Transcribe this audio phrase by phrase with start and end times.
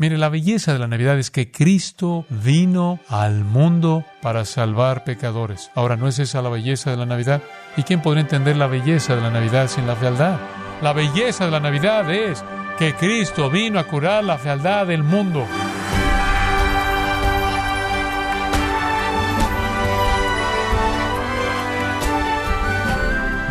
[0.00, 5.72] Mire, la belleza de la Navidad es que Cristo vino al mundo para salvar pecadores.
[5.74, 7.42] Ahora, ¿no es esa la belleza de la Navidad?
[7.76, 10.38] ¿Y quién podría entender la belleza de la Navidad sin la fealdad?
[10.82, 12.44] La belleza de la Navidad es
[12.78, 15.44] que Cristo vino a curar la fealdad del mundo.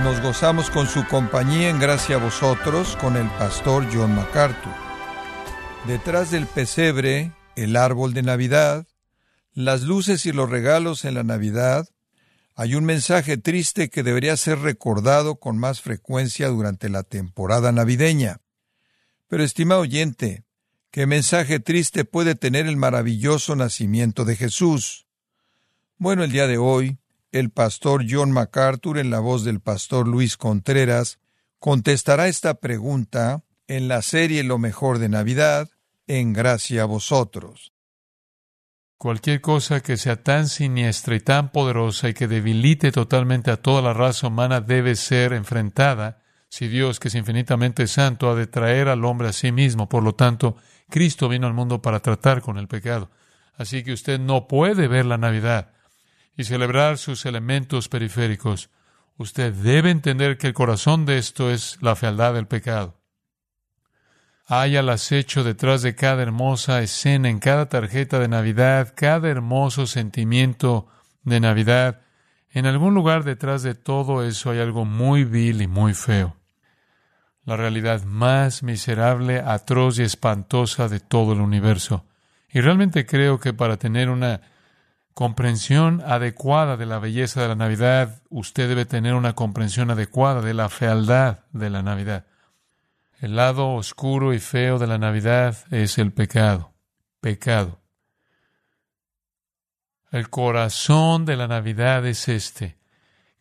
[0.02, 4.87] Nos gozamos con su compañía en gracia a vosotros con el pastor John MacArthur.
[5.88, 8.86] Detrás del pesebre, el árbol de Navidad,
[9.54, 11.88] las luces y los regalos en la Navidad,
[12.56, 18.42] hay un mensaje triste que debería ser recordado con más frecuencia durante la temporada navideña.
[19.30, 20.44] Pero, estimado oyente,
[20.92, 25.08] ¿qué mensaje triste puede tener el maravilloso nacimiento de Jesús?
[25.98, 26.98] Bueno, el día de hoy,
[27.32, 31.20] el pastor John MacArthur, en la voz del pastor Luis Contreras,
[31.60, 35.70] contestará esta pregunta en la serie Lo mejor de Navidad,
[36.08, 37.74] en gracia a vosotros.
[38.98, 43.82] Cualquier cosa que sea tan siniestra y tan poderosa y que debilite totalmente a toda
[43.82, 48.88] la raza humana debe ser enfrentada si Dios, que es infinitamente santo, ha de traer
[48.88, 49.90] al hombre a sí mismo.
[49.90, 50.56] Por lo tanto,
[50.90, 53.12] Cristo vino al mundo para tratar con el pecado.
[53.58, 55.74] Así que usted no puede ver la Navidad
[56.38, 58.70] y celebrar sus elementos periféricos.
[59.18, 62.97] Usted debe entender que el corazón de esto es la fealdad del pecado
[64.50, 69.88] hay al acecho detrás de cada hermosa escena, en cada tarjeta de Navidad, cada hermoso
[69.88, 70.88] sentimiento
[71.24, 72.00] de Navidad.
[72.52, 76.38] En algún lugar detrás de todo eso hay algo muy vil y muy feo.
[77.44, 82.06] La realidad más miserable, atroz y espantosa de todo el universo.
[82.50, 84.40] Y realmente creo que para tener una
[85.14, 90.54] comprensión adecuada de la belleza de la Navidad, usted debe tener una comprensión adecuada de
[90.54, 92.26] la fealdad de la Navidad.
[93.20, 96.76] El lado oscuro y feo de la Navidad es el pecado.
[97.20, 97.82] Pecado.
[100.12, 102.78] El corazón de la Navidad es este.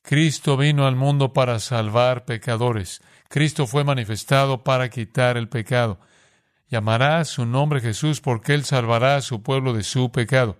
[0.00, 3.02] Cristo vino al mundo para salvar pecadores.
[3.28, 6.00] Cristo fue manifestado para quitar el pecado.
[6.68, 10.56] Llamará su nombre Jesús porque Él salvará a su pueblo de su pecado.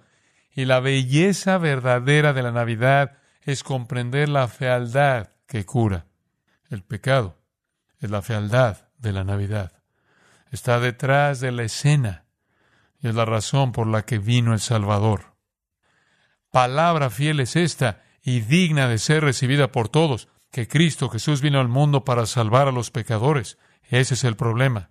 [0.55, 6.05] Y la belleza verdadera de la Navidad es comprender la fealdad que cura.
[6.69, 7.39] El pecado
[7.99, 9.73] es la fealdad de la Navidad.
[10.51, 12.25] Está detrás de la escena
[13.01, 15.37] y es la razón por la que vino el Salvador.
[16.51, 21.61] Palabra fiel es esta y digna de ser recibida por todos, que Cristo Jesús vino
[21.61, 23.59] al mundo para salvar a los pecadores.
[23.83, 24.91] Ese es el problema.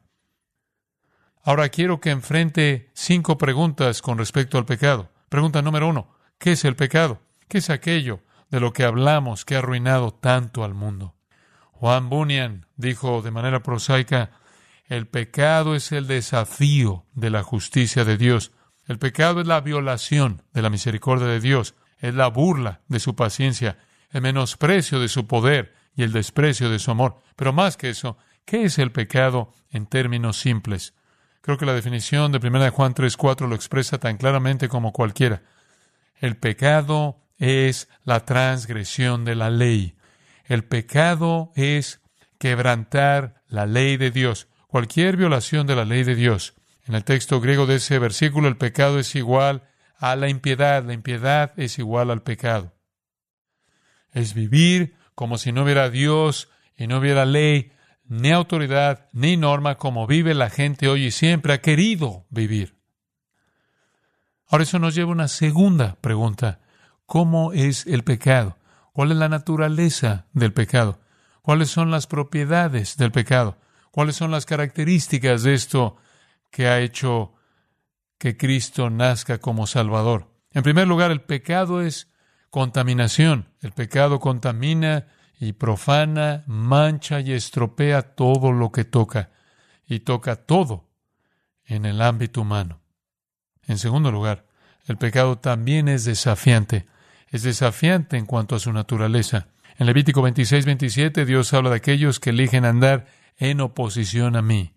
[1.44, 5.12] Ahora quiero que enfrente cinco preguntas con respecto al pecado.
[5.30, 7.22] Pregunta número uno, ¿qué es el pecado?
[7.48, 11.15] ¿Qué es aquello de lo que hablamos que ha arruinado tanto al mundo?
[11.86, 14.32] Juan Bunyan dijo de manera prosaica,
[14.88, 18.54] el pecado es el desafío de la justicia de Dios.
[18.88, 23.16] El pecado es la violación de la misericordia de Dios, es la burla de su
[23.16, 23.78] paciencia,
[24.10, 27.20] el menosprecio de su poder y el desprecio de su amor.
[27.36, 30.96] Pero más que eso, ¿qué es el pecado en términos simples?
[31.42, 35.44] Creo que la definición de 1 Juan 3.4 lo expresa tan claramente como cualquiera.
[36.16, 39.96] El pecado es la transgresión de la ley.
[40.46, 42.02] El pecado es
[42.38, 46.54] quebrantar la ley de Dios, cualquier violación de la ley de Dios.
[46.88, 49.64] En el texto griego de ese versículo, el pecado es igual
[49.98, 52.74] a la impiedad, la impiedad es igual al pecado.
[54.12, 57.72] Es vivir como si no hubiera Dios y no hubiera ley,
[58.08, 62.76] ni autoridad, ni norma como vive la gente hoy y siempre ha querido vivir.
[64.48, 66.60] Ahora eso nos lleva a una segunda pregunta.
[67.08, 68.58] ¿Cómo es el pecado?
[68.96, 71.02] ¿Cuál es la naturaleza del pecado?
[71.42, 73.58] ¿Cuáles son las propiedades del pecado?
[73.92, 75.98] ¿Cuáles son las características de esto
[76.50, 77.34] que ha hecho
[78.18, 80.32] que Cristo nazca como Salvador?
[80.52, 82.10] En primer lugar, el pecado es
[82.50, 83.50] contaminación.
[83.60, 85.08] El pecado contamina
[85.42, 89.32] y profana, mancha y estropea todo lo que toca,
[89.86, 90.88] y toca todo
[91.66, 92.80] en el ámbito humano.
[93.64, 94.48] En segundo lugar,
[94.86, 96.88] el pecado también es desafiante
[97.36, 99.48] es desafiante en cuanto a su naturaleza.
[99.78, 104.74] En Levítico 26, 27 Dios habla de aquellos que eligen andar en oposición a mí.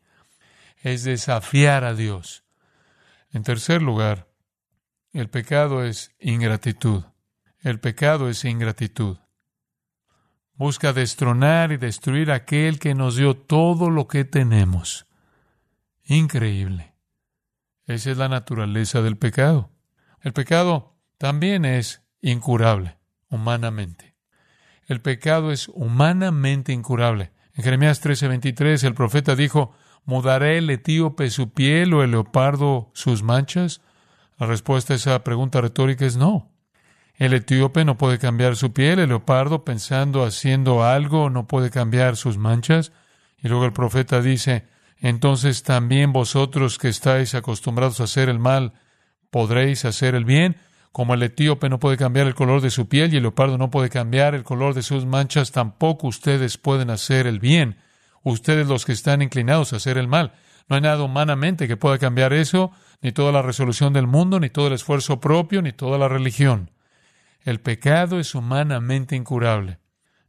[0.82, 2.44] Es desafiar a Dios.
[3.30, 4.28] En tercer lugar,
[5.12, 7.04] el pecado es ingratitud.
[7.60, 9.18] El pecado es ingratitud.
[10.54, 15.06] Busca destronar y destruir a aquel que nos dio todo lo que tenemos.
[16.04, 16.94] Increíble.
[17.86, 19.70] Esa es la naturaleza del pecado.
[20.20, 22.98] El pecado también es incurable,
[23.28, 24.16] humanamente.
[24.86, 27.32] El pecado es humanamente incurable.
[27.54, 29.72] En Jeremías 13:23 el profeta dijo,
[30.04, 33.82] ¿Mudaré el etíope su piel o el leopardo sus manchas?
[34.38, 36.50] La respuesta a esa pregunta retórica es no.
[37.16, 42.16] El etíope no puede cambiar su piel, el leopardo, pensando, haciendo algo, no puede cambiar
[42.16, 42.92] sus manchas.
[43.42, 44.66] Y luego el profeta dice,
[44.98, 48.72] entonces también vosotros que estáis acostumbrados a hacer el mal,
[49.30, 50.56] podréis hacer el bien.
[50.98, 53.70] Como el etíope no puede cambiar el color de su piel y el leopardo no
[53.70, 57.76] puede cambiar el color de sus manchas, tampoco ustedes pueden hacer el bien.
[58.24, 60.32] Ustedes los que están inclinados a hacer el mal.
[60.68, 64.50] No hay nada humanamente que pueda cambiar eso, ni toda la resolución del mundo, ni
[64.50, 66.72] todo el esfuerzo propio, ni toda la religión.
[67.44, 69.78] El pecado es humanamente incurable.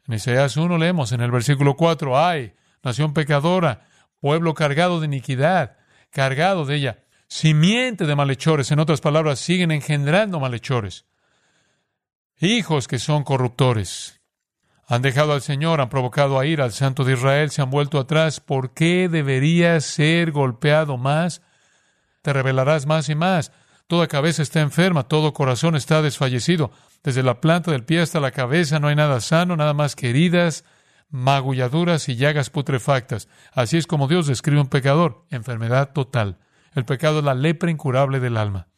[0.08, 3.88] En Isaías 1 leemos en el versículo 4, ay, nación pecadora,
[4.20, 5.78] pueblo cargado de iniquidad,
[6.12, 7.00] cargado de ella
[7.30, 11.06] simiente de malhechores, en otras palabras, siguen engendrando malhechores.
[12.42, 14.20] Hijos que son corruptores.
[14.88, 18.00] Han dejado al Señor, han provocado a ir al Santo de Israel, se han vuelto
[18.00, 18.40] atrás.
[18.40, 21.44] ¿Por qué debería ser golpeado más?
[22.24, 23.52] Te revelarás más y más.
[23.86, 26.72] Toda cabeza está enferma, todo corazón está desfallecido.
[27.04, 30.10] Desde la planta del pie hasta la cabeza no hay nada sano, nada más que
[30.10, 30.66] heridas,
[31.10, 33.28] magulladuras y llagas putrefactas.
[33.52, 36.40] Así es como Dios describe un pecador, enfermedad total.
[36.80, 38.70] El pecado es la lepra incurable del alma.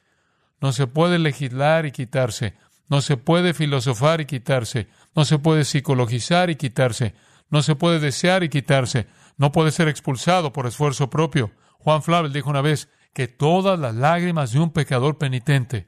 [0.60, 2.56] No se puede legislar y quitarse.
[2.90, 4.88] No se puede filosofar y quitarse.
[5.14, 7.14] No se puede psicologizar y quitarse.
[7.52, 9.06] No se puede desear y quitarse.
[9.38, 11.52] No puede ser expulsado por esfuerzo propio.
[11.78, 15.88] Juan Flavel dijo una vez que todas las lágrimas de un pecador penitente,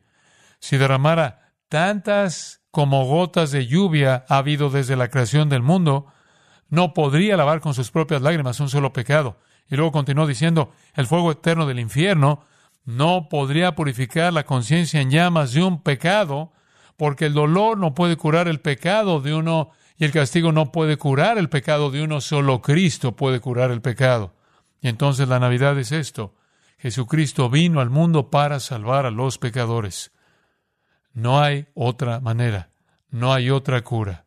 [0.59, 6.13] si derramara tantas como gotas de lluvia ha habido desde la creación del mundo,
[6.69, 9.39] no podría lavar con sus propias lágrimas un solo pecado.
[9.69, 12.45] Y luego continuó diciendo, el fuego eterno del infierno
[12.86, 16.51] no podría purificar la conciencia en llamas de un pecado,
[16.98, 20.98] porque el dolor no puede curar el pecado de uno y el castigo no puede
[20.98, 24.36] curar el pecado de uno, solo Cristo puede curar el pecado.
[24.81, 26.36] Y entonces la Navidad es esto.
[26.77, 30.12] Jesucristo vino al mundo para salvar a los pecadores.
[31.13, 32.71] No hay otra manera,
[33.09, 34.25] no hay otra cura.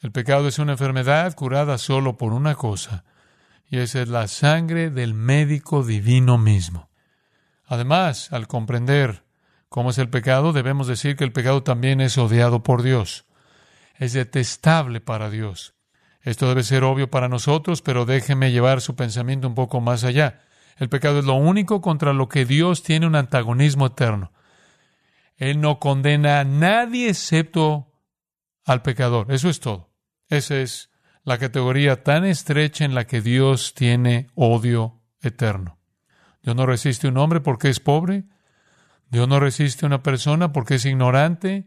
[0.00, 3.04] El pecado es una enfermedad curada solo por una cosa,
[3.68, 6.88] y esa es la sangre del médico divino mismo.
[7.64, 9.24] Además, al comprender
[9.68, 13.24] cómo es el pecado, debemos decir que el pecado también es odiado por Dios.
[13.96, 15.74] Es detestable para Dios.
[16.22, 20.42] Esto debe ser obvio para nosotros, pero déjeme llevar su pensamiento un poco más allá.
[20.76, 24.32] El pecado es lo único contra lo que Dios tiene un antagonismo eterno.
[25.36, 27.92] Él no condena a nadie excepto
[28.64, 29.32] al pecador.
[29.32, 29.90] Eso es todo.
[30.28, 30.90] Esa es
[31.26, 35.76] la categoría tan estrecha en la que Dios tiene odio eterno.
[36.40, 38.26] Dios no resiste a un hombre porque es pobre.
[39.10, 41.66] Dios no resiste a una persona porque es ignorante,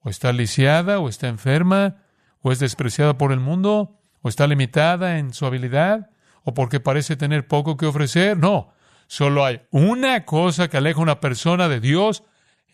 [0.00, 2.02] o está lisiada, o está enferma,
[2.40, 6.10] o es despreciada por el mundo, o está limitada en su habilidad,
[6.44, 8.36] o porque parece tener poco que ofrecer.
[8.36, 8.74] No,
[9.06, 12.22] solo hay una cosa que aleja a una persona de Dios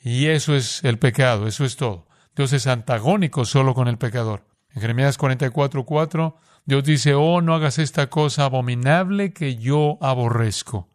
[0.03, 2.09] y eso es el pecado, eso es todo.
[2.35, 4.49] Dios es antagónico solo con el pecador.
[4.75, 10.89] En Jeremías 44:4, Dios dice, oh, no hagas esta cosa abominable que yo aborrezco.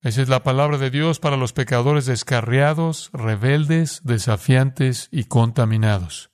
[0.00, 6.30] Esa es la palabra de Dios para los pecadores descarriados, rebeldes, desafiantes y contaminados.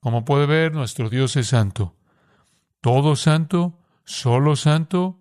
[0.00, 1.94] Como puede ver, nuestro Dios es santo.
[2.80, 5.20] Todo santo, solo santo,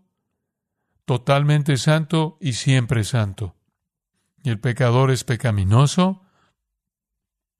[1.05, 3.55] totalmente santo y siempre santo.
[4.41, 6.21] Y el pecador es pecaminoso,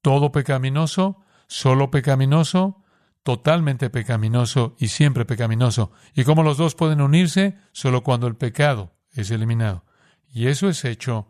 [0.01, 2.83] todo pecaminoso, solo pecaminoso,
[3.23, 5.91] totalmente pecaminoso y siempre pecaminoso.
[6.13, 7.57] ¿Y cómo los dos pueden unirse?
[7.71, 9.85] Solo cuando el pecado es eliminado.
[10.33, 11.27] Y eso es hecho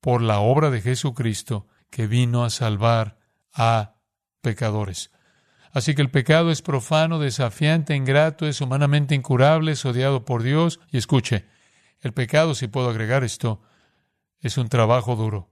[0.00, 3.18] por la obra de Jesucristo que vino a salvar
[3.52, 3.96] a
[4.40, 5.10] pecadores.
[5.72, 10.80] Así que el pecado es profano, desafiante, ingrato, es humanamente incurable, es odiado por Dios.
[10.90, 11.46] Y escuche,
[12.00, 13.60] el pecado, si puedo agregar esto,
[14.40, 15.50] es un trabajo duro.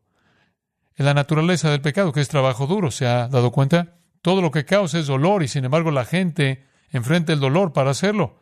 [0.97, 3.99] En la naturaleza del pecado, que es trabajo duro, ¿se ha dado cuenta?
[4.23, 7.91] Todo lo que causa es dolor y sin embargo la gente enfrenta el dolor para
[7.91, 8.41] hacerlo.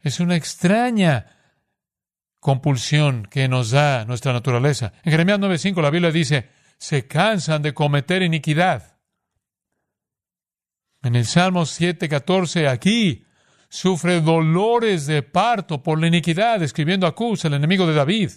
[0.00, 1.26] Es una extraña
[2.40, 4.92] compulsión que nos da nuestra naturaleza.
[5.02, 8.98] En Jeremías 9:5 la Biblia dice, se cansan de cometer iniquidad.
[11.02, 13.26] En el Salmo 7:14 aquí
[13.68, 18.30] sufre dolores de parto por la iniquidad, escribiendo a Cus, el enemigo de David,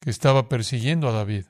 [0.00, 1.44] que estaba persiguiendo a David.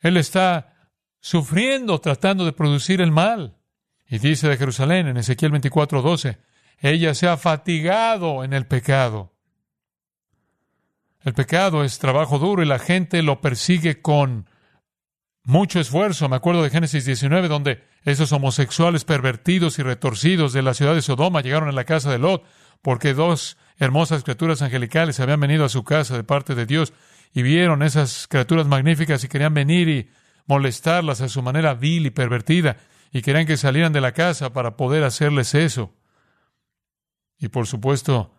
[0.00, 0.90] Él está
[1.20, 3.56] sufriendo, tratando de producir el mal.
[4.06, 6.38] Y dice de Jerusalén en Ezequiel 24:12,
[6.78, 9.32] ella se ha fatigado en el pecado.
[11.22, 14.46] El pecado es trabajo duro y la gente lo persigue con
[15.44, 16.28] mucho esfuerzo.
[16.28, 21.00] Me acuerdo de Génesis 19, donde Esos homosexuales pervertidos y retorcidos de la ciudad de
[21.00, 22.44] Sodoma llegaron a la casa de Lot
[22.82, 26.92] porque dos hermosas criaturas angelicales habían venido a su casa de parte de Dios
[27.32, 30.10] y vieron esas criaturas magníficas y querían venir y
[30.46, 32.76] molestarlas a su manera vil y pervertida
[33.10, 35.94] y querían que salieran de la casa para poder hacerles eso.
[37.38, 38.34] Y por supuesto,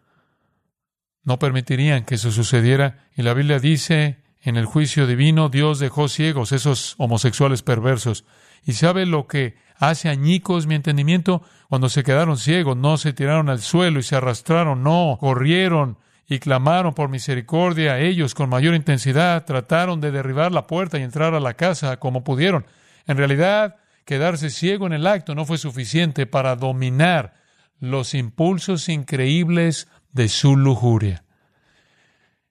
[1.24, 3.07] no permitirían que eso sucediera.
[3.15, 8.25] Y la Biblia dice, en el juicio divino, Dios dejó ciegos esos homosexuales perversos.
[8.64, 11.42] ¿Y sabe lo que hace añicos mi entendimiento?
[11.68, 15.98] Cuando se quedaron ciegos, no se tiraron al suelo y se arrastraron, no, corrieron
[16.28, 18.00] y clamaron por misericordia.
[18.00, 22.24] Ellos, con mayor intensidad, trataron de derribar la puerta y entrar a la casa como
[22.24, 22.68] pudieron.
[23.08, 27.34] En realidad, quedarse ciego en el acto no fue suficiente para dominar
[27.80, 31.25] los impulsos increíbles de su lujuria.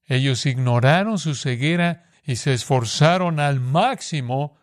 [0.07, 4.57] Ellos ignoraron su ceguera y se esforzaron al máximo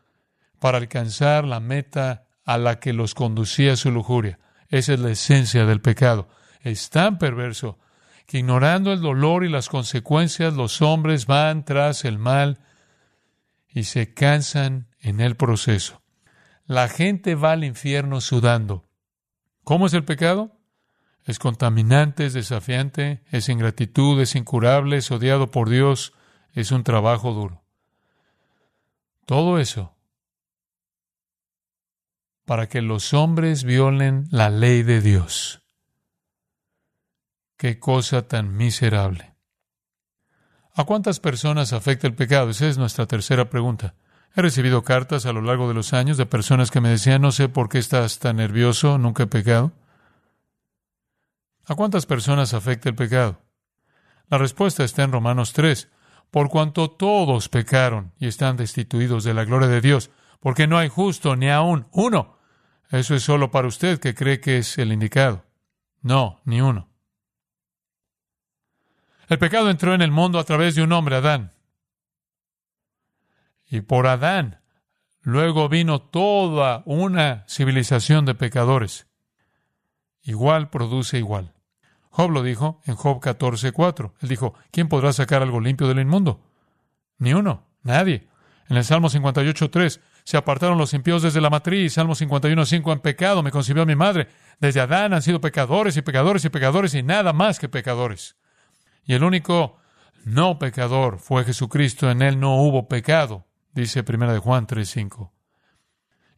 [0.60, 4.40] para alcanzar la meta a la que los conducía su lujuria.
[4.70, 6.30] Esa es la esencia del pecado.
[6.62, 7.80] Es tan perverso
[8.26, 12.60] que ignorando el dolor y las consecuencias, los hombres van tras el mal
[13.68, 16.02] y se cansan en el proceso.
[16.66, 18.88] La gente va al infierno sudando.
[19.64, 20.61] ¿Cómo es el pecado?
[21.26, 26.14] Es contaminante, es desafiante, es ingratitud, es incurable, es odiado por Dios,
[26.54, 27.64] es un trabajo duro.
[29.26, 29.96] Todo eso
[32.52, 35.62] para que los hombres violen la ley de Dios.
[37.56, 39.36] Qué cosa tan miserable.
[40.74, 42.50] ¿A cuántas personas afecta el pecado?
[42.50, 43.96] Esa es nuestra tercera pregunta.
[44.36, 47.32] He recibido cartas a lo largo de los años de personas que me decían, no
[47.32, 49.72] sé por qué estás tan nervioso, nunca he pecado.
[51.72, 53.40] ¿A cuántas personas afecta el pecado?
[54.28, 55.90] La respuesta está en Romanos 3.
[56.30, 60.12] Por cuanto todos pecaron y están destituidos de la gloria de Dios,
[60.42, 62.38] porque no hay justo ni aún uno.
[62.90, 65.46] Eso es solo para usted que cree que es el indicado.
[66.02, 66.90] No, ni uno.
[69.30, 71.54] El pecado entró en el mundo a través de un hombre, Adán.
[73.70, 74.60] Y por Adán
[75.22, 79.08] luego vino toda una civilización de pecadores.
[80.22, 81.54] Igual produce igual.
[82.12, 84.14] Job lo dijo en Job 14:4.
[84.22, 86.42] Él dijo, ¿quién podrá sacar algo limpio del inmundo?
[87.18, 88.28] Ni uno, nadie.
[88.70, 91.94] En el Salmo 58:3, se apartaron los impíos desde la matriz.
[91.94, 92.94] Salmo 51.5.
[92.94, 94.28] En pecado me concibió mi madre.
[94.60, 98.36] Desde Adán han sido pecadores y pecadores y pecadores y nada más que pecadores.
[99.04, 99.78] Y el único
[100.24, 102.12] no pecador fue Jesucristo.
[102.12, 105.32] En él no hubo pecado, dice 1 de Juan 3.5.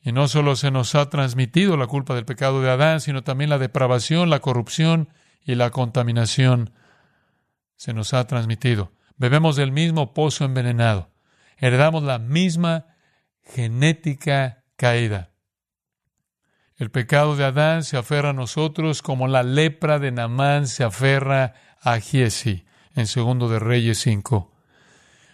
[0.02, 3.50] Y no solo se nos ha transmitido la culpa del pecado de Adán, sino también
[3.50, 5.10] la depravación, la corrupción
[5.46, 6.74] y la contaminación
[7.76, 8.94] se nos ha transmitido.
[9.18, 11.12] Bebemos del mismo pozo envenenado.
[11.58, 12.88] Heredamos la misma
[13.44, 15.32] genética caída.
[16.76, 21.54] El pecado de Adán se aferra a nosotros como la lepra de Namán se aferra
[21.82, 24.52] a Giesi en segundo de Reyes 5.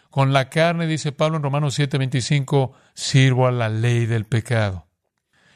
[0.10, 4.88] Con la carne, dice Pablo en Romanos 7:25, sirvo a la ley del pecado.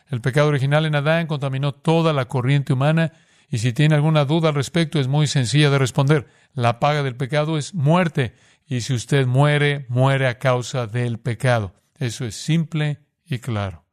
[0.07, 3.13] El pecado original en Adán contaminó toda la corriente humana
[3.53, 6.25] y si tiene alguna duda al respecto es muy sencilla de responder.
[6.55, 8.33] La paga del pecado es muerte
[8.65, 11.75] y si usted muere, muere a causa del pecado.
[11.99, 13.85] Eso es simple y claro.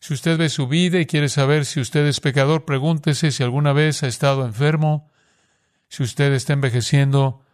[0.00, 3.72] Si usted ve su vida y quiere saber si usted es pecador, pregúntese si alguna
[3.72, 5.08] vez ha estado enfermo,
[5.86, 7.44] si usted está envejeciendo,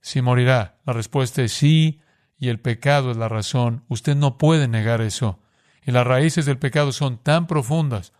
[0.00, 0.78] si morirá.
[0.86, 2.00] La respuesta es sí,
[2.38, 3.84] y el pecado es la razón.
[3.88, 5.38] Usted no puede negar eso.
[5.82, 8.14] Y las raíces del pecado son tan profundas,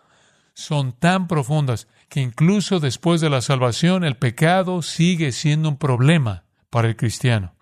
[0.55, 6.45] son tan profundas, que incluso después de la salvación el pecado sigue siendo un problema
[6.71, 7.55] para el cristiano.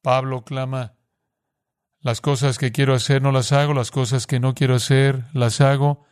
[0.00, 0.94] Pablo clama,
[2.00, 5.60] las cosas que quiero hacer no las hago, las cosas que no quiero hacer las
[5.60, 6.04] hago.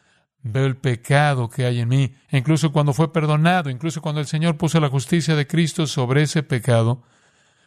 [0.42, 2.14] Veo el pecado que hay en mí.
[2.30, 6.44] Incluso cuando fue perdonado, incluso cuando el Señor puso la justicia de Cristo sobre ese
[6.44, 7.02] pecado,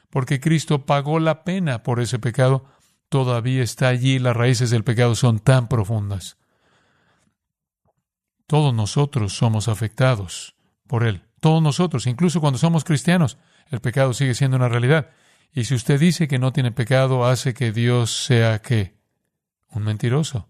[0.09, 2.65] porque Cristo pagó la pena por ese pecado,
[3.09, 4.19] todavía está allí.
[4.19, 6.37] Las raíces del pecado son tan profundas.
[8.47, 10.55] Todos nosotros somos afectados
[10.87, 11.23] por él.
[11.39, 13.37] Todos nosotros, incluso cuando somos cristianos,
[13.69, 15.09] el pecado sigue siendo una realidad.
[15.51, 18.97] Y si usted dice que no tiene pecado, hace que Dios sea qué?
[19.69, 20.49] Un mentiroso.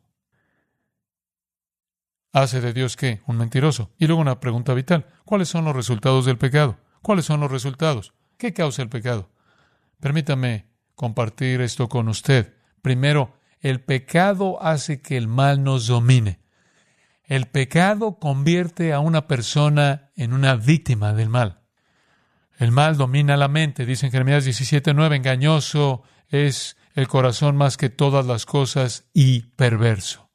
[2.32, 3.22] ¿Hace de Dios qué?
[3.28, 3.92] Un mentiroso.
[3.98, 5.08] Y luego una pregunta vital.
[5.26, 6.78] ¿Cuáles son los resultados del pecado?
[7.02, 8.14] ¿Cuáles son los resultados?
[8.38, 9.30] ¿Qué causa el pecado?
[10.00, 12.56] Permítame compartir esto con usted.
[12.82, 16.43] Primero, el pecado hace que el mal nos domine.
[17.26, 21.62] El pecado convierte a una persona en una víctima del mal.
[22.58, 27.90] El mal domina la mente, dice en Jeremías 17:9, engañoso es el corazón más que
[27.90, 30.30] todas las cosas y perverso.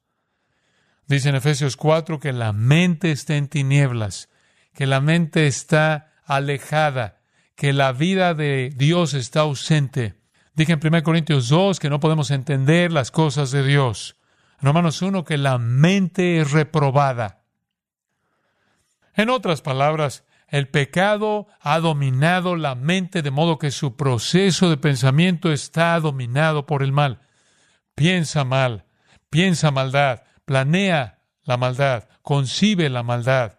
[1.06, 4.28] Dice en Efesios 4 que la mente está en tinieblas,
[4.74, 7.20] que la mente está alejada,
[7.54, 10.20] que la vida de Dios está ausente.
[10.54, 14.17] Dije en 1 Corintios 2 que no podemos entender las cosas de Dios.
[14.60, 17.42] Romanos 1 que la mente es reprobada.
[19.14, 24.76] En otras palabras, el pecado ha dominado la mente de modo que su proceso de
[24.76, 27.20] pensamiento está dominado por el mal.
[27.94, 28.86] Piensa mal,
[29.30, 33.58] piensa maldad, planea la maldad, concibe la maldad.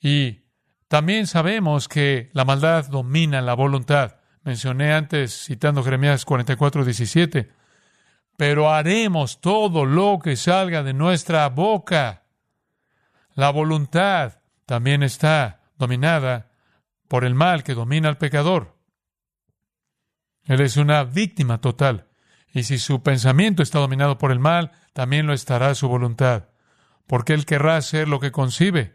[0.00, 0.42] Y
[0.88, 4.16] también sabemos que la maldad domina la voluntad.
[4.42, 7.50] Mencioné antes, citando Jeremías 44, 17,
[8.36, 12.24] pero haremos todo lo que salga de nuestra boca.
[13.34, 16.50] La voluntad también está dominada
[17.08, 18.76] por el mal que domina al pecador.
[20.44, 22.08] Él es una víctima total.
[22.52, 26.48] Y si su pensamiento está dominado por el mal, también lo estará su voluntad,
[27.06, 28.94] porque él querrá hacer lo que concibe,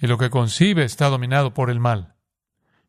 [0.00, 2.14] y lo que concibe está dominado por el mal.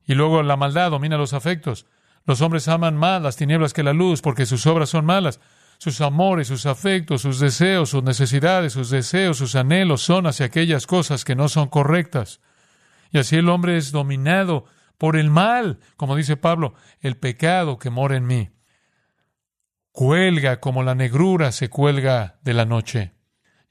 [0.05, 1.85] Y luego la maldad domina los afectos.
[2.25, 5.39] Los hombres aman más las tinieblas que la luz, porque sus obras son malas.
[5.77, 10.87] Sus amores, sus afectos, sus deseos, sus necesidades, sus deseos, sus anhelos son hacia aquellas
[10.87, 12.39] cosas que no son correctas.
[13.11, 14.65] Y así el hombre es dominado
[14.97, 18.49] por el mal, como dice Pablo, el pecado que mora en mí.
[19.91, 23.13] Cuelga como la negrura se cuelga de la noche.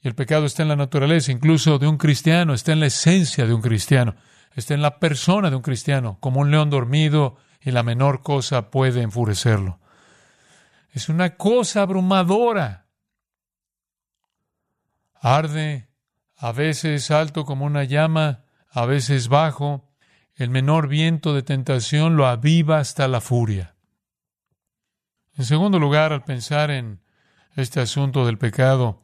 [0.01, 3.45] Y el pecado está en la naturaleza, incluso de un cristiano, está en la esencia
[3.45, 4.15] de un cristiano,
[4.55, 8.69] está en la persona de un cristiano, como un león dormido y la menor cosa
[8.69, 9.79] puede enfurecerlo.
[10.95, 12.87] Es una cosa abrumadora.
[15.13, 15.89] Arde,
[16.37, 19.91] a veces alto como una llama, a veces bajo,
[20.35, 23.75] el menor viento de tentación lo aviva hasta la furia.
[25.33, 27.01] En segundo lugar, al pensar en
[27.57, 29.03] este asunto del pecado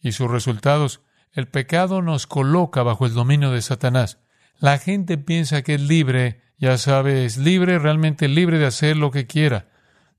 [0.00, 4.18] y sus resultados, el pecado nos coloca bajo el dominio de Satanás.
[4.58, 9.10] La gente piensa que es libre, ya sabe, es libre, realmente libre de hacer lo
[9.10, 9.68] que quiera.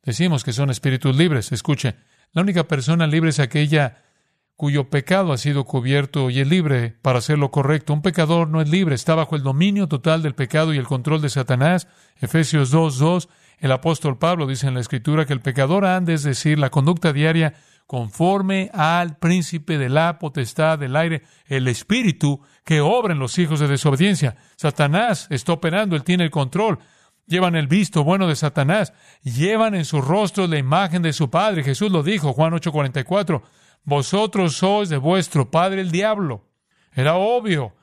[0.03, 1.51] Decimos que son espíritus libres.
[1.51, 1.95] Escuche,
[2.33, 4.03] la única persona libre es aquella
[4.55, 7.93] cuyo pecado ha sido cubierto y es libre para hacer lo correcto.
[7.93, 11.21] Un pecador no es libre, está bajo el dominio total del pecado y el control
[11.21, 11.87] de Satanás.
[12.19, 16.59] Efesios 2.2, el apóstol Pablo dice en la escritura que el pecador anda, es decir,
[16.59, 17.55] la conducta diaria
[17.87, 23.59] conforme al príncipe de la potestad del aire, el espíritu que obra en los hijos
[23.59, 24.37] de desobediencia.
[24.55, 26.79] Satanás está operando, él tiene el control.
[27.27, 31.63] Llevan el visto bueno de Satanás, llevan en sus rostros la imagen de su Padre.
[31.63, 33.41] Jesús lo dijo, Juan 8:44
[33.83, 36.49] vosotros sois de vuestro padre el diablo.
[36.93, 37.75] Era obvio.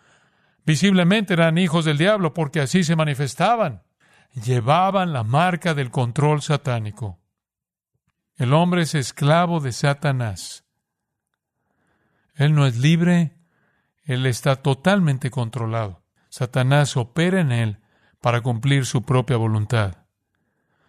[0.64, 3.82] Visiblemente eran hijos del diablo porque así se manifestaban.
[4.34, 7.18] Llevaban la marca del control satánico.
[8.36, 10.64] El hombre es esclavo de Satanás.
[12.34, 13.36] Él no es libre,
[14.04, 16.04] él está totalmente controlado.
[16.28, 17.78] Satanás opera en él
[18.20, 20.04] para cumplir su propia voluntad.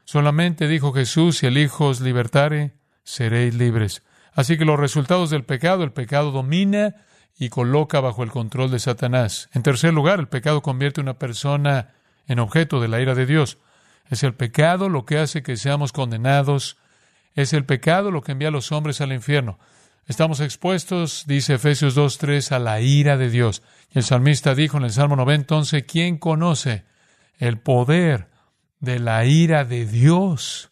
[0.06, 4.04] Solamente dijo Jesús, si el Hijo os libertare, seréis libres.
[4.34, 6.96] Así que los resultados del pecado, el pecado domina
[7.38, 9.50] y coloca bajo el control de Satanás.
[9.54, 11.94] En tercer lugar, el pecado convierte a una persona
[12.28, 13.60] en objeto de la ira de Dios.
[14.10, 16.78] Es el pecado lo que hace que seamos condenados.
[17.36, 19.60] Es el pecado lo que envía a los hombres al infierno.
[20.08, 23.62] Estamos expuestos, dice Efesios 2.3, a la ira de Dios.
[23.94, 26.84] Y el salmista dijo en el Salmo 90, entonces, ¿quién conoce
[27.40, 28.30] el poder
[28.80, 30.72] de la ira de Dios?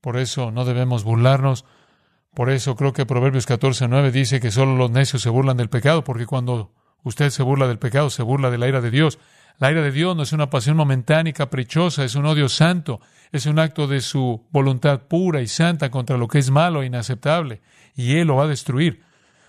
[0.00, 1.64] Por eso no debemos burlarnos
[2.34, 5.68] por eso creo que Proverbios 14, 9 dice que solo los necios se burlan del
[5.68, 9.18] pecado, porque cuando usted se burla del pecado, se burla de la ira de Dios.
[9.58, 13.00] La ira de Dios no es una pasión momentánea y caprichosa, es un odio santo,
[13.32, 16.86] es un acto de su voluntad pura y santa contra lo que es malo e
[16.86, 17.60] inaceptable,
[17.94, 19.02] y Él lo va a destruir.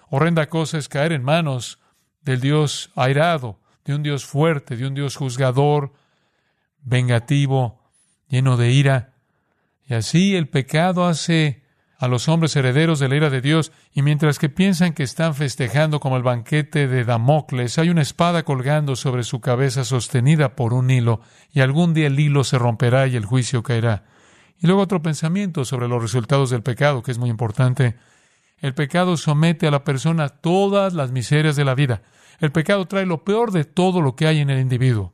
[0.09, 1.79] Horrenda cosa es caer en manos
[2.21, 5.93] del Dios airado, de un Dios fuerte, de un Dios juzgador,
[6.83, 7.81] vengativo,
[8.27, 9.13] lleno de ira.
[9.87, 11.63] Y así el pecado hace
[12.03, 15.35] a los hombres herederos de la ira de Dios, y mientras que piensan que están
[15.35, 20.73] festejando como el banquete de Damocles, hay una espada colgando sobre su cabeza sostenida por
[20.73, 21.21] un hilo,
[21.53, 24.03] y algún día el hilo se romperá y el juicio caerá.
[24.59, 27.95] Y luego otro pensamiento sobre los resultados del pecado, que es muy importante.
[28.57, 32.01] El pecado somete a la persona a todas las miserias de la vida.
[32.39, 35.13] El pecado trae lo peor de todo lo que hay en el individuo.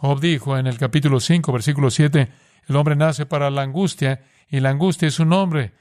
[0.00, 2.28] Job dijo en el capítulo 5, versículo 7,
[2.68, 5.74] el hombre nace para la angustia, y la angustia es un hombre.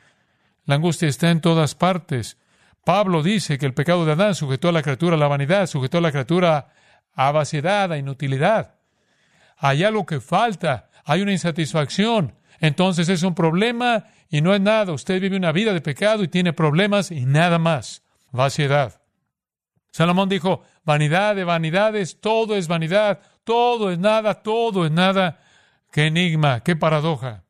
[0.66, 2.38] La angustia está en todas partes.
[2.84, 6.00] Pablo dice que el pecado de Adán sujetó a la criatura a la vanidad, sujetó
[6.00, 6.74] a la criatura
[7.14, 8.76] a vaciedad, a inutilidad.
[9.58, 12.36] Hay algo que falta, hay una insatisfacción.
[12.60, 14.92] Entonces es un problema y no es nada.
[14.92, 18.04] Usted vive una vida de pecado y tiene problemas y nada más.
[18.32, 19.00] vaciedad.
[19.92, 25.40] Salomón dijo, vanidad de vanidades, todo es vanidad, todo es nada, todo es nada.
[25.92, 27.46] Qué enigma, qué paradoja.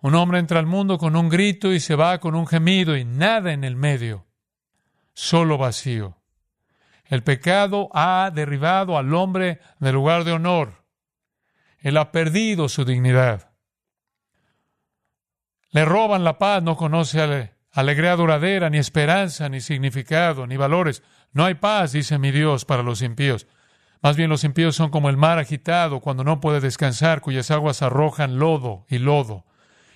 [0.00, 3.04] Un hombre entra al mundo con un grito y se va con un gemido y
[3.04, 4.24] nada en el medio,
[5.12, 6.16] solo vacío.
[7.04, 10.86] El pecado ha derribado al hombre del lugar de honor.
[11.78, 13.50] Él ha perdido su dignidad.
[15.72, 21.02] Le roban la paz, no conoce alegría duradera, ni esperanza, ni significado, ni valores.
[21.32, 23.46] No hay paz, dice mi Dios, para los impíos.
[24.02, 27.82] Más bien los impíos son como el mar agitado cuando no puede descansar, cuyas aguas
[27.82, 29.44] arrojan lodo y lodo.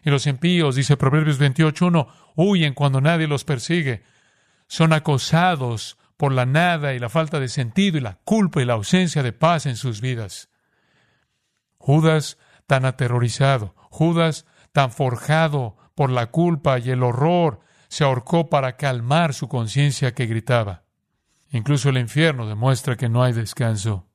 [0.02, 4.02] Y los impíos, dice Proverbios 28.1, huyen cuando nadie los persigue.
[4.66, 8.74] Son acosados por la nada y la falta de sentido y la culpa y la
[8.74, 10.48] ausencia de paz en sus vidas.
[11.78, 18.76] Judas tan aterrorizado, Judas tan forjado por la culpa y el horror, se ahorcó para
[18.76, 20.84] calmar su conciencia que gritaba.
[21.50, 24.06] Incluso el infierno demuestra que no hay descanso.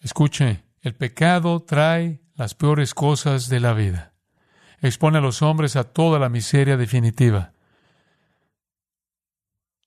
[0.00, 4.12] Escuche, el pecado trae las peores cosas de la vida.
[4.80, 7.52] Expone a los hombres a toda la miseria definitiva.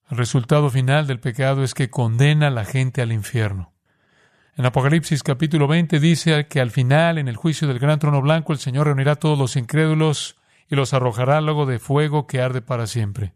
[0.10, 3.74] El resultado final del pecado es que condena a la gente al infierno.
[4.56, 8.54] En Apocalipsis capítulo 20 dice que al final, en el juicio del gran trono blanco,
[8.54, 10.38] el Señor reunirá a todos los incrédulos
[10.70, 13.34] y los arrojará al lago de fuego que arde para siempre.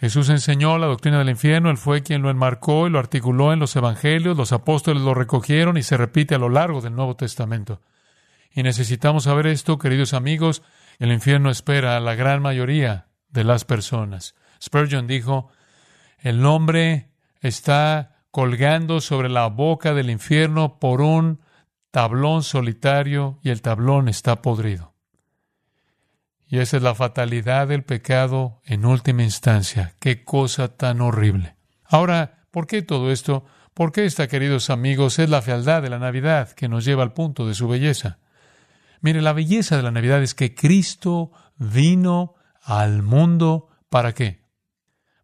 [0.00, 3.58] Jesús enseñó la doctrina del infierno, Él fue quien lo enmarcó y lo articuló en
[3.58, 7.82] los evangelios, los apóstoles lo recogieron y se repite a lo largo del Nuevo Testamento.
[8.50, 10.62] Y necesitamos saber esto, queridos amigos,
[10.98, 14.34] el infierno espera a la gran mayoría de las personas.
[14.62, 15.50] Spurgeon dijo,
[16.18, 17.10] el hombre
[17.42, 21.40] está colgando sobre la boca del infierno por un
[21.90, 24.89] tablón solitario y el tablón está podrido.
[26.50, 29.94] Y esa es la fatalidad del pecado en última instancia.
[30.00, 31.56] Qué cosa tan horrible.
[31.84, 33.46] Ahora, ¿por qué todo esto?
[33.72, 37.12] ¿Por qué esta, queridos amigos, es la fealdad de la Navidad que nos lleva al
[37.12, 38.18] punto de su belleza?
[39.00, 44.40] Mire, la belleza de la Navidad es que Cristo vino al mundo para qué?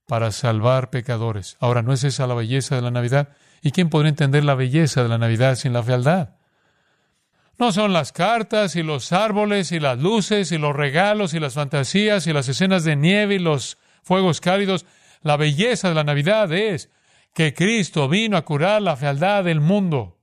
[0.07, 1.57] para salvar pecadores.
[1.61, 3.31] Ahora, ¿no es esa la belleza de la Navidad?
[3.61, 6.37] ¿Y quién podría entender la belleza de la Navidad sin la fealdad?
[7.59, 11.55] No son las cartas y los árboles y las luces y los regalos y las
[11.55, 14.85] fantasías y las escenas de nieve y los fuegos cálidos.
[15.23, 16.91] La belleza de la Navidad es
[17.33, 20.19] que Cristo vino a curar la fealdad del mundo.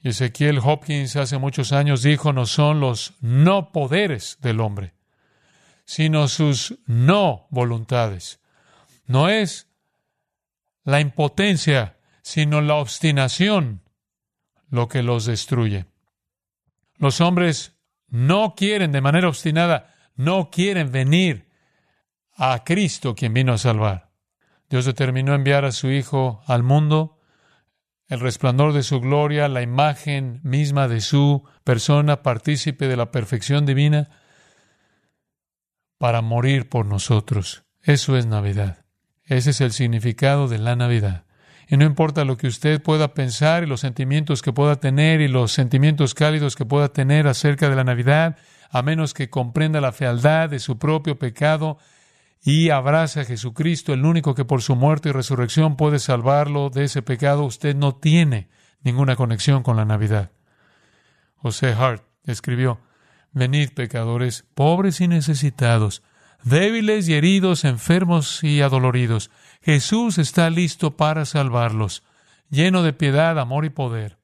[0.00, 4.94] Y Ezequiel Hopkins hace muchos años dijo, no son los no poderes del hombre,
[5.84, 8.40] sino sus no voluntades.
[9.06, 9.68] No es
[10.84, 13.82] la impotencia, sino la obstinación
[14.70, 15.91] lo que los destruye.
[17.02, 17.74] Los hombres
[18.06, 21.48] no quieren de manera obstinada, no quieren venir
[22.32, 24.12] a Cristo quien vino a salvar.
[24.70, 27.18] Dios determinó enviar a su Hijo al mundo,
[28.06, 33.66] el resplandor de su gloria, la imagen misma de su persona, partícipe de la perfección
[33.66, 34.08] divina,
[35.98, 37.64] para morir por nosotros.
[37.80, 38.84] Eso es Navidad.
[39.24, 41.24] Ese es el significado de la Navidad.
[41.72, 45.28] Y no importa lo que usted pueda pensar y los sentimientos que pueda tener y
[45.28, 48.36] los sentimientos cálidos que pueda tener acerca de la Navidad,
[48.68, 51.78] a menos que comprenda la fealdad de su propio pecado
[52.42, 56.84] y abrace a Jesucristo, el único que por su muerte y resurrección puede salvarlo de
[56.84, 58.50] ese pecado, usted no tiene
[58.82, 60.30] ninguna conexión con la Navidad.
[61.36, 62.80] José Hart escribió,
[63.32, 66.02] Venid pecadores, pobres y necesitados,
[66.42, 69.30] débiles y heridos, enfermos y adoloridos.
[69.62, 72.02] Jesús está listo para salvarlos,
[72.50, 74.18] lleno de piedad, amor y poder.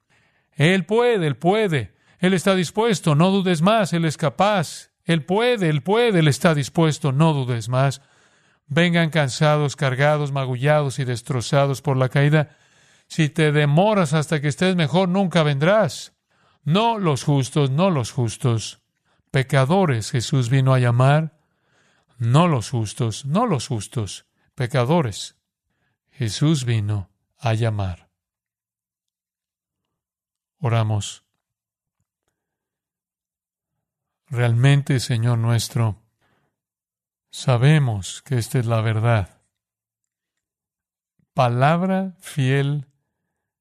[0.52, 4.90] Él puede, Él puede, Él está dispuesto, no dudes más, Él es capaz.
[5.04, 8.02] Él puede, Él puede, Él está dispuesto, no dudes más.
[8.66, 12.57] Vengan cansados, cargados, magullados y destrozados por la caída.
[13.07, 16.12] Si te demoras hasta que estés mejor, nunca vendrás.
[16.64, 18.81] No los justos, no los justos.
[19.31, 21.38] Pecadores Jesús vino a llamar
[22.18, 25.37] no los justos, no los justos, pecadores.
[26.11, 28.11] Jesús vino a llamar.
[30.59, 31.24] Oramos.
[34.26, 36.02] Realmente, Señor nuestro,
[37.31, 39.40] sabemos que esta es la verdad.
[41.33, 42.88] Palabra fiel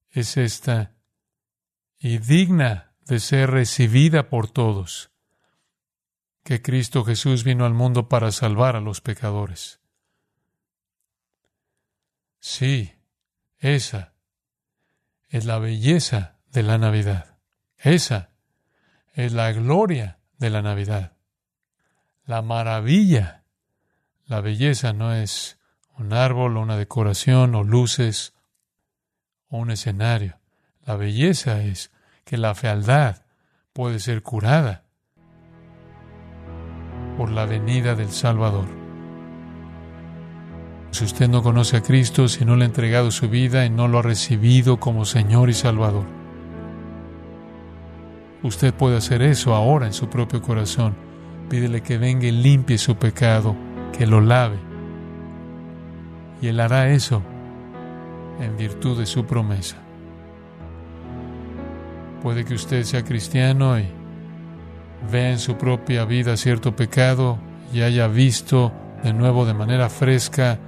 [0.09, 0.95] es esta
[1.99, 5.11] y digna de ser recibida por todos
[6.47, 9.81] que Cristo Jesús vino al mundo para salvar a los pecadores.
[12.39, 12.93] Sí,
[13.57, 14.13] esa
[15.27, 17.37] es la belleza de la Navidad.
[17.75, 18.29] Esa
[19.11, 21.17] es la gloria de la Navidad.
[22.23, 23.43] La maravilla,
[24.23, 25.59] La belleza no es
[25.97, 28.33] un árbol o una decoración o luces
[29.49, 30.39] o un escenario.
[30.85, 31.91] La belleza es
[32.23, 33.25] que la fealdad
[33.73, 34.86] puede ser curada
[37.17, 38.65] por la venida del Salvador.
[40.91, 43.87] Si usted no conoce a Cristo, si no le ha entregado su vida y no
[43.87, 46.05] lo ha recibido como Señor y Salvador,
[48.43, 50.95] usted puede hacer eso ahora en su propio corazón.
[51.49, 53.55] Pídele que venga y limpie su pecado,
[53.97, 54.57] que lo lave.
[56.41, 57.21] Y Él hará eso
[58.39, 59.77] en virtud de su promesa.
[62.21, 63.96] Puede que usted sea cristiano y
[65.11, 67.37] vea en su propia vida cierto pecado
[67.73, 68.71] y haya visto
[69.03, 70.59] de nuevo de manera fresca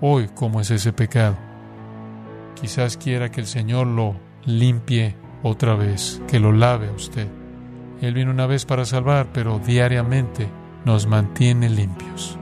[0.00, 1.36] hoy cómo es ese pecado.
[2.60, 7.28] Quizás quiera que el Señor lo limpie otra vez, que lo lave a usted.
[8.00, 10.48] Él vino una vez para salvar, pero diariamente
[10.84, 12.38] nos mantiene limpios.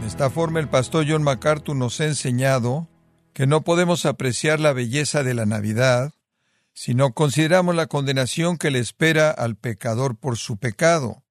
[0.00, 2.88] De esta forma el pastor John MacArthur nos ha enseñado
[3.32, 6.12] que no podemos apreciar la belleza de la Navidad
[6.74, 11.22] si no consideramos la condenación que le espera al pecador por su pecado.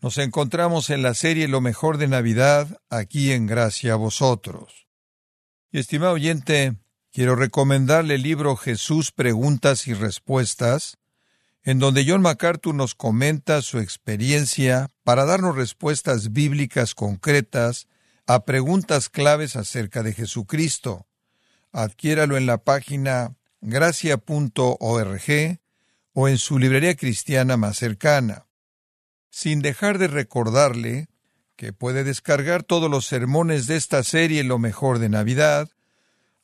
[0.00, 4.86] Nos encontramos en la serie Lo mejor de Navidad, aquí en Gracia a vosotros.
[5.70, 6.76] Y estimado oyente,
[7.12, 10.98] quiero recomendarle el libro Jesús Preguntas y Respuestas,
[11.62, 17.88] en donde John MacArthur nos comenta su experiencia para darnos respuestas bíblicas concretas
[18.28, 21.06] a preguntas claves acerca de Jesucristo.
[21.72, 25.22] Adquiéralo en la página gracia.org
[26.12, 28.46] o en su librería cristiana más cercana.
[29.30, 31.08] Sin dejar de recordarle
[31.56, 35.70] que puede descargar todos los sermones de esta serie Lo mejor de Navidad,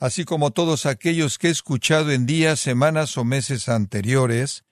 [0.00, 4.64] así como todos aquellos que he escuchado en días, semanas o meses anteriores,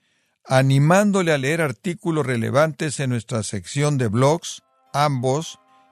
[0.46, 4.62] animándole a leer artículos relevantes en nuestra sección de blogs,
[4.94, 5.58] ambos